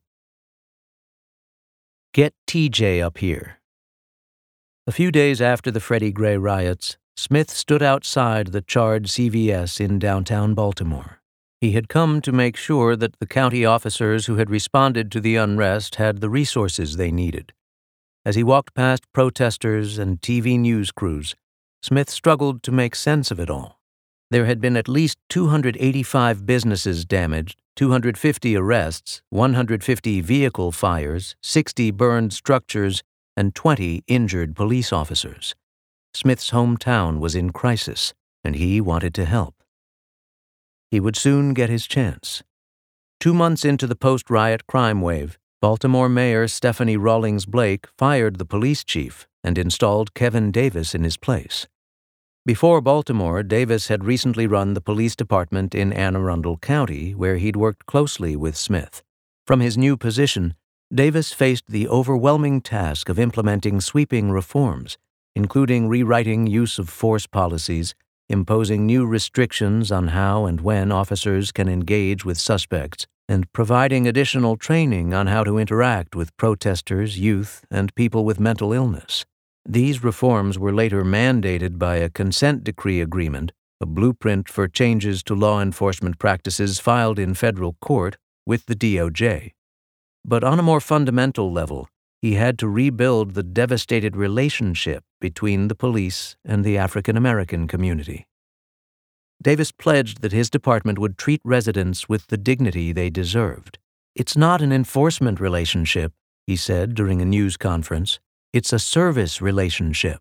[2.14, 3.60] Get TJ up here.
[4.88, 9.98] A few days after the Freddie Gray riots, Smith stood outside the charred CVS in
[10.00, 11.22] downtown Baltimore.
[11.62, 15.38] He had come to make sure that the county officers who had responded to the
[15.38, 17.54] unrest had the resources they needed.
[18.26, 21.36] As he walked past protesters and TV news crews,
[21.82, 23.80] Smith struggled to make sense of it all.
[24.30, 32.34] There had been at least 285 businesses damaged, 250 arrests, 150 vehicle fires, 60 burned
[32.34, 33.04] structures,
[33.38, 35.56] and 20 injured police officers.
[36.16, 39.56] Smith's hometown was in crisis, and he wanted to help.
[40.90, 42.42] He would soon get his chance.
[43.20, 48.46] Two months into the post riot crime wave, Baltimore Mayor Stephanie Rawlings Blake fired the
[48.46, 51.68] police chief and installed Kevin Davis in his place.
[52.46, 57.58] Before Baltimore, Davis had recently run the police department in Anne Arundel County, where he'd
[57.58, 59.04] worked closely with Smith.
[59.46, 60.56] From his new position,
[60.94, 64.98] Davis faced the overwhelming task of implementing sweeping reforms,
[65.36, 67.94] including rewriting use of force policies,
[68.30, 74.56] imposing new restrictions on how and when officers can engage with suspects, and providing additional
[74.56, 79.26] training on how to interact with protesters, youth, and people with mental illness.
[79.68, 85.36] These reforms were later mandated by a consent decree agreement, a blueprint for changes to
[85.36, 89.52] law enforcement practices filed in federal court with the DOJ.
[90.24, 91.90] But on a more fundamental level,
[92.26, 98.26] he had to rebuild the devastated relationship between the police and the African American community.
[99.44, 103.78] Davis pledged that his department would treat residents with the dignity they deserved.
[104.16, 106.14] It's not an enforcement relationship,
[106.48, 108.20] he said during a news conference.
[108.52, 110.20] It's a service relationship.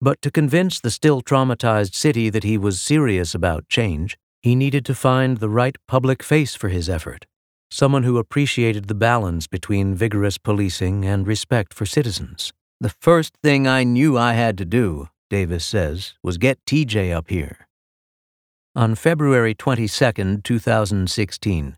[0.00, 4.84] But to convince the still traumatized city that he was serious about change, he needed
[4.86, 7.24] to find the right public face for his effort,
[7.72, 12.52] someone who appreciated the balance between vigorous policing and respect for citizens.
[12.78, 17.30] The first thing I knew I had to do, Davis says, was get TJ up
[17.30, 17.66] here.
[18.76, 21.76] On February 22, 2016,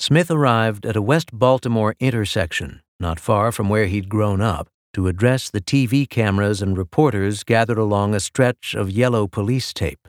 [0.00, 5.06] Smith arrived at a West Baltimore intersection, not far from where he'd grown up, to
[5.06, 10.08] address the TV cameras and reporters gathered along a stretch of yellow police tape.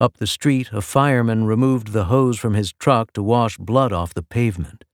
[0.00, 4.14] Up the street, a fireman removed the hose from his truck to wash blood off
[4.14, 4.84] the pavement.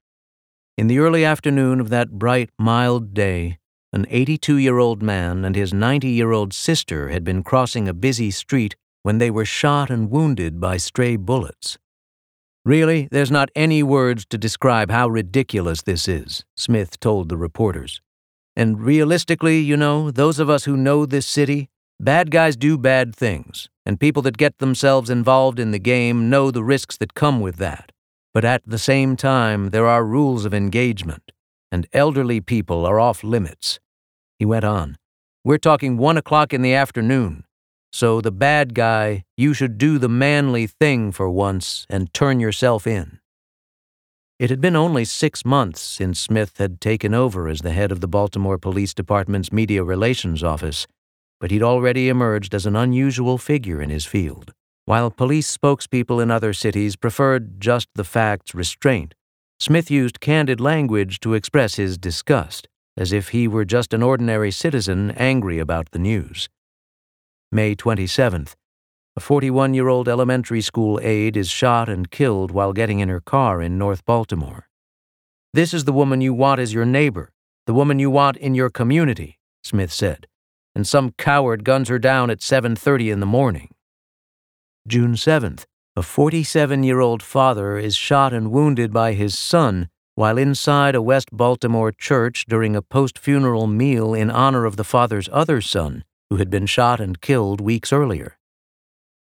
[0.79, 3.59] In the early afternoon of that bright, mild day,
[3.93, 7.93] an 82 year old man and his 90 year old sister had been crossing a
[7.93, 11.77] busy street when they were shot and wounded by stray bullets.
[12.65, 18.01] Really, there's not any words to describe how ridiculous this is, Smith told the reporters.
[18.55, 21.69] And realistically, you know, those of us who know this city,
[21.99, 26.51] bad guys do bad things, and people that get themselves involved in the game know
[26.51, 27.91] the risks that come with that.
[28.33, 31.31] But at the same time, there are rules of engagement,
[31.71, 33.79] and elderly people are off limits.
[34.37, 34.97] He went on.
[35.43, 37.45] We're talking one o'clock in the afternoon.
[37.93, 42.85] So, the bad guy, you should do the manly thing for once and turn yourself
[42.85, 43.19] in.
[44.37, 48.01] It had been only six months since Smith had taken over as the head of
[48.01, 50.87] the Baltimore Police Department's Media Relations Office,
[51.39, 54.53] but he'd already emerged as an unusual figure in his field.
[54.85, 59.15] While police spokespeople in other cities preferred just the facts restraint,
[59.59, 62.67] Smith used candid language to express his disgust,
[62.97, 66.49] as if he were just an ordinary citizen angry about the news.
[67.51, 68.55] May 27th.
[69.17, 73.21] A 41 year old elementary school aide is shot and killed while getting in her
[73.21, 74.67] car in North Baltimore.
[75.53, 77.31] This is the woman you want as your neighbor,
[77.65, 80.27] the woman you want in your community, Smith said,
[80.75, 83.69] and some coward guns her down at 7:30 in the morning.
[84.87, 85.65] June 7th.
[85.95, 91.01] A 47 year old father is shot and wounded by his son while inside a
[91.01, 96.05] West Baltimore church during a post funeral meal in honor of the father's other son,
[96.29, 98.37] who had been shot and killed weeks earlier.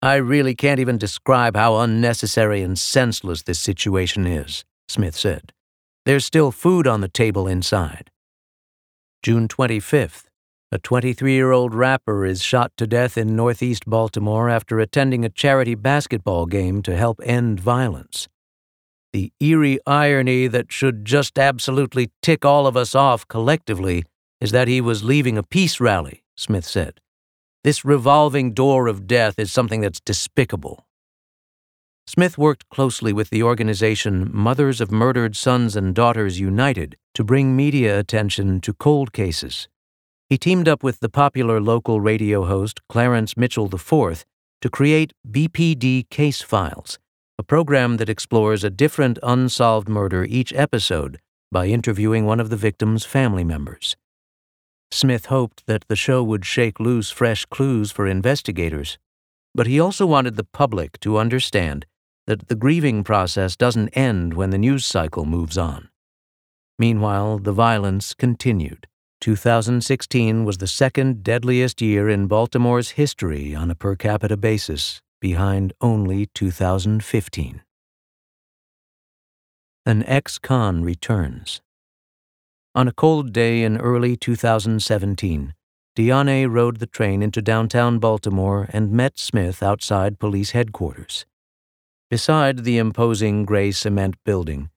[0.01, 5.53] I really can't even describe how unnecessary and senseless this situation is, Smith said.
[6.07, 8.11] There's still food on the table inside.
[9.23, 10.25] June 25th.
[10.75, 15.29] A 23 year old rapper is shot to death in northeast Baltimore after attending a
[15.29, 18.27] charity basketball game to help end violence.
[19.13, 24.03] The eerie irony that should just absolutely tick all of us off collectively
[24.41, 26.99] is that he was leaving a peace rally, Smith said.
[27.63, 30.89] This revolving door of death is something that's despicable.
[32.09, 37.55] Smith worked closely with the organization Mothers of Murdered Sons and Daughters United to bring
[37.55, 39.69] media attention to cold cases.
[40.31, 44.25] He teamed up with the popular local radio host Clarence Mitchell IV
[44.63, 46.99] to create BPD Case Files,
[47.39, 51.21] a program that explores a different unsolved murder each episode
[51.53, 53.97] by interviewing one of the victim's family members.
[54.91, 58.97] Smith hoped that the show would shake loose fresh clues for investigators,
[59.55, 61.85] but he also wanted the public to understand
[62.27, 65.91] that the grieving process doesn't end when the news cycle moves on.
[66.79, 68.87] Meanwhile, the violence continued.
[69.25, 75.73] 2016 was the second deadliest year in Baltimore's history on a per capita basis, behind
[75.81, 77.63] only 2015.
[79.87, 81.63] An ex con returns.
[82.75, 85.55] On a cold day in early 2017,
[85.97, 91.25] Dionne rode the train into downtown Baltimore and met Smith outside police headquarters.
[92.11, 94.69] Beside the imposing gray cement building,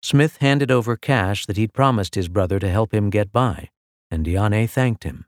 [0.00, 3.68] Smith handed over cash that he'd promised his brother to help him get by,
[4.10, 5.26] and Dionne thanked him.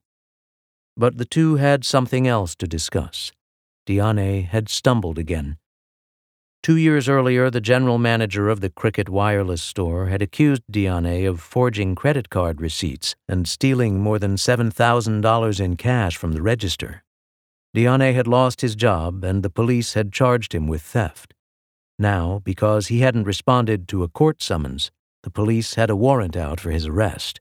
[0.97, 3.33] But the two had something else to discuss.
[3.87, 5.59] Dionne had stumbled again.
[6.62, 11.41] Two years earlier, the general manager of the Cricket Wireless store had accused Dionne of
[11.41, 17.05] forging credit card receipts and stealing more than $7,000 in cash from the register.
[17.74, 21.33] Dionne had lost his job, and the police had charged him with theft.
[21.99, 24.91] Now, because he hadn't responded to a court summons,
[25.22, 27.41] the police had a warrant out for his arrest.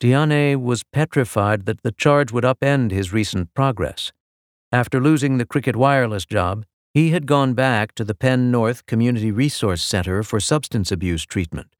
[0.00, 4.12] Dionne was petrified that the charge would upend his recent progress.
[4.72, 9.30] After losing the Cricket Wireless job, he had gone back to the Penn North Community
[9.30, 11.76] Resource Center for substance abuse treatment.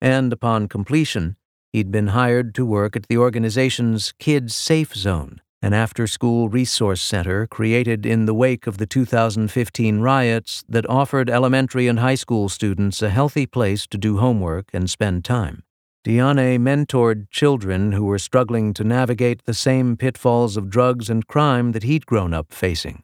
[0.00, 1.36] And upon completion,
[1.72, 7.00] he'd been hired to work at the organization's Kids Safe Zone, an after school resource
[7.00, 12.48] center created in the wake of the 2015 riots that offered elementary and high school
[12.48, 15.62] students a healthy place to do homework and spend time.
[16.02, 21.72] Dionne mentored children who were struggling to navigate the same pitfalls of drugs and crime
[21.72, 23.02] that he'd grown up facing.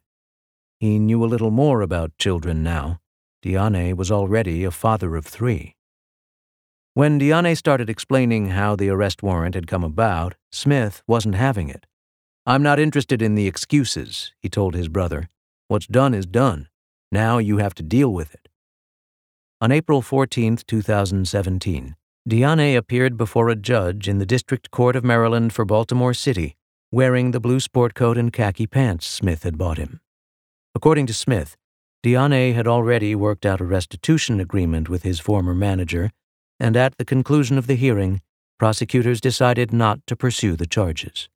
[0.81, 3.01] He knew a little more about children now.
[3.43, 5.77] Dionne was already a father of three.
[6.95, 11.85] When Dionne started explaining how the arrest warrant had come about, Smith wasn't having it.
[12.47, 15.29] I'm not interested in the excuses, he told his brother.
[15.69, 16.69] What's done is done.
[17.13, 18.49] Now you have to deal with it.
[19.61, 21.97] On April 14, 2017,
[22.29, 26.57] Dionne appeared before a judge in the District Court of Maryland for Baltimore City,
[26.91, 30.01] wearing the blue sport coat and khaki pants Smith had bought him.
[30.75, 31.57] According to Smith,
[32.03, 36.11] Dionne had already worked out a restitution agreement with his former manager,
[36.59, 38.21] and at the conclusion of the hearing,
[38.59, 41.29] prosecutors decided not to pursue the charges.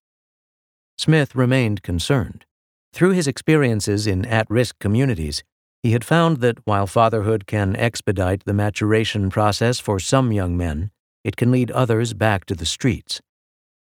[0.99, 2.47] Smith remained concerned.
[2.93, 5.45] Through his experiences in at risk communities,
[5.83, 10.91] he had found that while fatherhood can expedite the maturation process for some young men,
[11.25, 13.21] it can lead others back to the streets.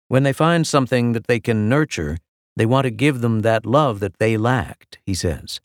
[0.07, 2.17] When they find something that they can nurture,
[2.55, 5.61] they want to give them that love that they lacked, he says.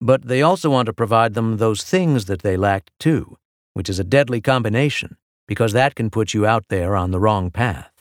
[0.00, 3.36] But they also want to provide them those things that they lacked too,
[3.74, 5.16] which is a deadly combination,
[5.48, 7.96] because that can put you out there on the wrong path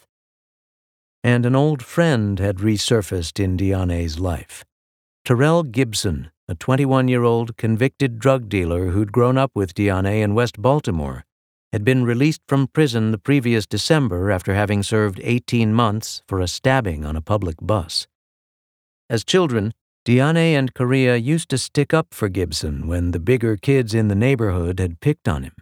[1.26, 4.63] and an old friend had resurfaced in Dionne's life.
[5.26, 10.36] Terrell Gibson, a 21 year old convicted drug dealer who'd grown up with Dionne in
[10.36, 11.26] West Baltimore,
[11.72, 16.48] had been released from prison the previous December after having served 18 months for a
[16.48, 18.08] stabbing on a public bus.
[19.10, 19.74] As children,
[20.06, 24.16] Dionne and Korea used to stick up for Gibson when the bigger kids in the
[24.16, 25.56] neighborhood had picked on him.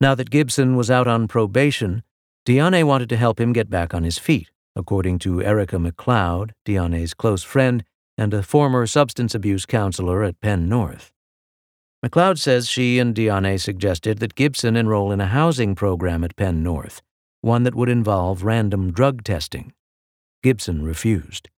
[0.00, 2.02] Now that Gibson was out on probation,
[2.46, 7.12] Dionne wanted to help him get back on his feet according to Erica McLeod, Dionne's
[7.12, 7.84] close friend
[8.18, 11.12] and a former substance abuse counselor at Penn North.
[12.04, 16.62] McLeod says she and Dionne suggested that Gibson enroll in a housing program at Penn
[16.62, 17.00] North,
[17.40, 19.72] one that would involve random drug testing.
[20.42, 21.48] Gibson refused.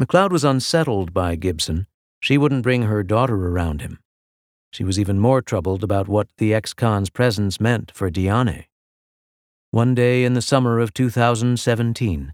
[0.00, 1.86] McLeod was unsettled by Gibson.
[2.20, 3.98] She wouldn't bring her daughter around him.
[4.72, 8.64] She was even more troubled about what the ex con's presence meant for Dionne.
[9.70, 12.32] One day in the summer of 2017,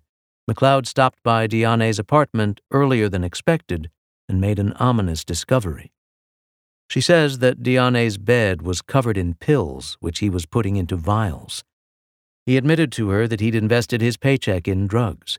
[0.51, 3.89] McLeod stopped by Dionne's apartment earlier than expected
[4.29, 5.93] and made an ominous discovery.
[6.89, 11.63] She says that Dionne's bed was covered in pills which he was putting into vials.
[12.47, 15.39] He admitted to her that he'd invested his paycheck in drugs,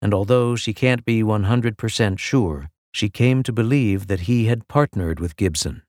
[0.00, 5.20] and although she can't be 100% sure, she came to believe that he had partnered
[5.20, 5.82] with Gibson.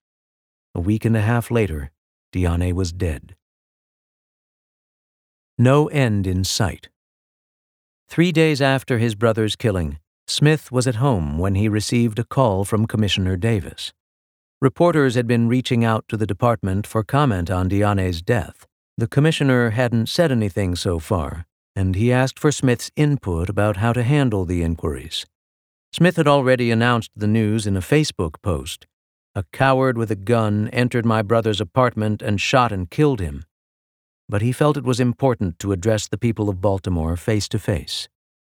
[0.76, 1.92] A week and a half later,
[2.34, 3.38] Dionne was dead.
[5.58, 6.90] No end in sight.
[8.10, 12.66] Three days after his brother's killing, Smith was at home when he received a call
[12.66, 13.94] from Commissioner Davis.
[14.60, 18.66] Reporters had been reaching out to the department for comment on Dionne's death.
[18.98, 21.46] The commissioner hadn't said anything so far,
[21.76, 25.28] and he asked for Smith's input about how to handle the inquiries.
[25.94, 28.88] Smith had already announced the news in a Facebook post.
[29.36, 33.46] A coward with a gun entered my brother's apartment and shot and killed him
[34.30, 38.08] but he felt it was important to address the people of Baltimore face to face.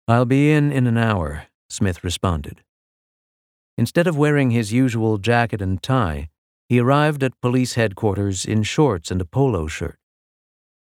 [0.06, 2.62] I'll be in in an hour, Smith responded.
[3.76, 6.28] Instead of wearing his usual jacket and tie,
[6.68, 9.98] he arrived at police headquarters in shorts and a polo shirt.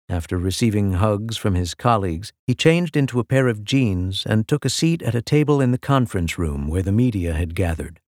[0.10, 4.64] After receiving hugs from his colleagues, he changed into a pair of jeans and took
[4.64, 8.00] a seat at a table in the conference room where the media had gathered.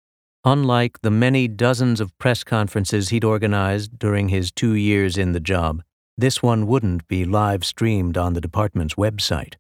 [0.44, 5.40] Unlike the many dozens of press conferences he'd organized during his two years in the
[5.40, 5.82] job,
[6.18, 9.56] this one wouldn't be live streamed on the department's website.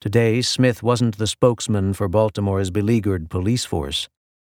[0.00, 4.08] Today, Smith wasn't the spokesman for Baltimore's beleaguered police force.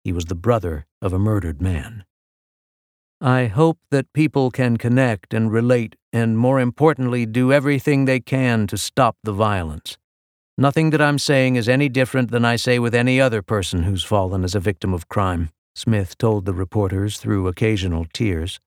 [0.05, 2.05] He was the brother of a murdered man.
[3.23, 8.67] I hope that people can connect and relate, and more importantly, do everything they can
[8.67, 9.97] to stop the violence.
[10.59, 14.05] Nothing that I'm saying is any different than I say with any other person who's
[14.05, 18.61] fallen as a victim of crime, Smith told the reporters through occasional tears.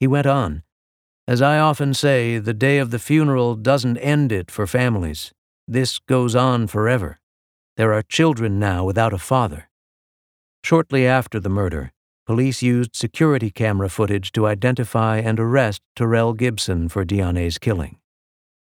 [0.00, 0.64] He went on,
[1.26, 5.32] As I often say, the day of the funeral doesn't end it for families.
[5.66, 7.18] This goes on forever.
[7.78, 9.70] There are children now without a father.
[10.62, 11.92] Shortly after the murder,
[12.26, 17.96] police used security camera footage to identify and arrest Terrell Gibson for Dionne's killing.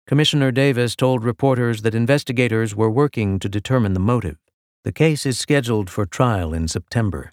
[0.07, 4.37] Commissioner Davis told reporters that investigators were working to determine the motive.
[4.83, 7.31] The case is scheduled for trial in September.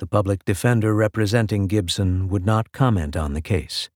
[0.00, 3.88] The public defender representing Gibson would not comment on the case.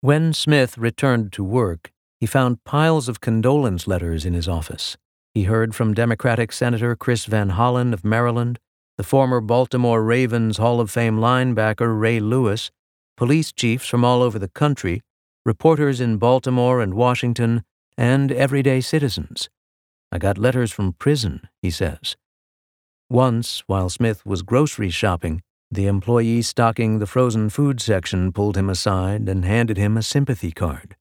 [0.00, 1.90] When Smith returned to work,
[2.20, 4.96] he found piles of condolence letters in his office.
[5.34, 8.60] He heard from Democratic Senator Chris Van Hollen of Maryland,
[8.96, 12.70] the former Baltimore Ravens Hall of Fame linebacker Ray Lewis,
[13.16, 15.02] police chiefs from all over the country,
[15.44, 17.64] reporters in Baltimore and Washington,
[17.96, 19.48] and everyday citizens.
[20.12, 22.16] I got letters from prison, he says.
[23.10, 28.70] Once, while Smith was grocery shopping, the employee stocking the frozen food section pulled him
[28.70, 30.96] aside and handed him a sympathy card.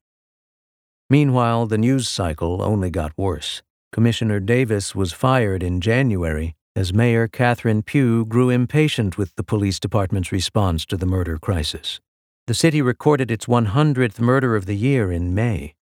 [1.09, 3.61] Meanwhile, the news cycle only got worse.
[3.93, 9.80] Commissioner Davis was fired in January as Mayor Catherine Pugh grew impatient with the police
[9.80, 11.99] department's response to the murder crisis.
[12.45, 15.74] The city recorded its 100th murder of the year in May.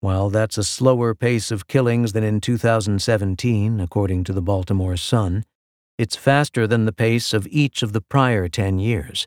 [0.00, 5.44] While that's a slower pace of killings than in 2017, according to the Baltimore Sun,
[5.98, 9.26] it's faster than the pace of each of the prior 10 years.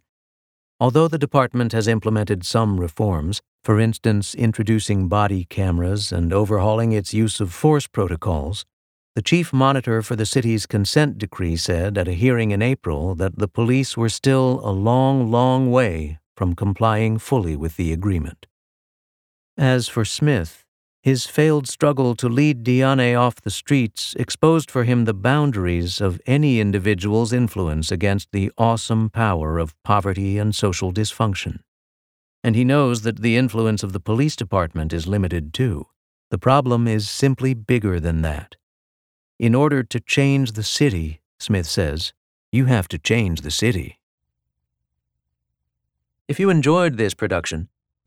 [0.79, 7.13] Although the department has implemented some reforms, for instance, introducing body cameras and overhauling its
[7.13, 8.65] use of force protocols,
[9.13, 13.37] the chief monitor for the city's consent decree said at a hearing in April that
[13.37, 18.47] the police were still a long, long way from complying fully with the agreement.
[19.57, 20.65] As for Smith,
[21.01, 26.21] his failed struggle to lead Dionne off the streets exposed for him the boundaries of
[26.27, 31.59] any individual's influence against the awesome power of poverty and social dysfunction.
[32.43, 35.87] And he knows that the influence of the police department is limited too.
[36.29, 38.55] The problem is simply bigger than that.
[39.39, 42.13] In order to change the city, Smith says,
[42.51, 43.99] you have to change the city.
[46.27, 47.69] If you enjoyed this production,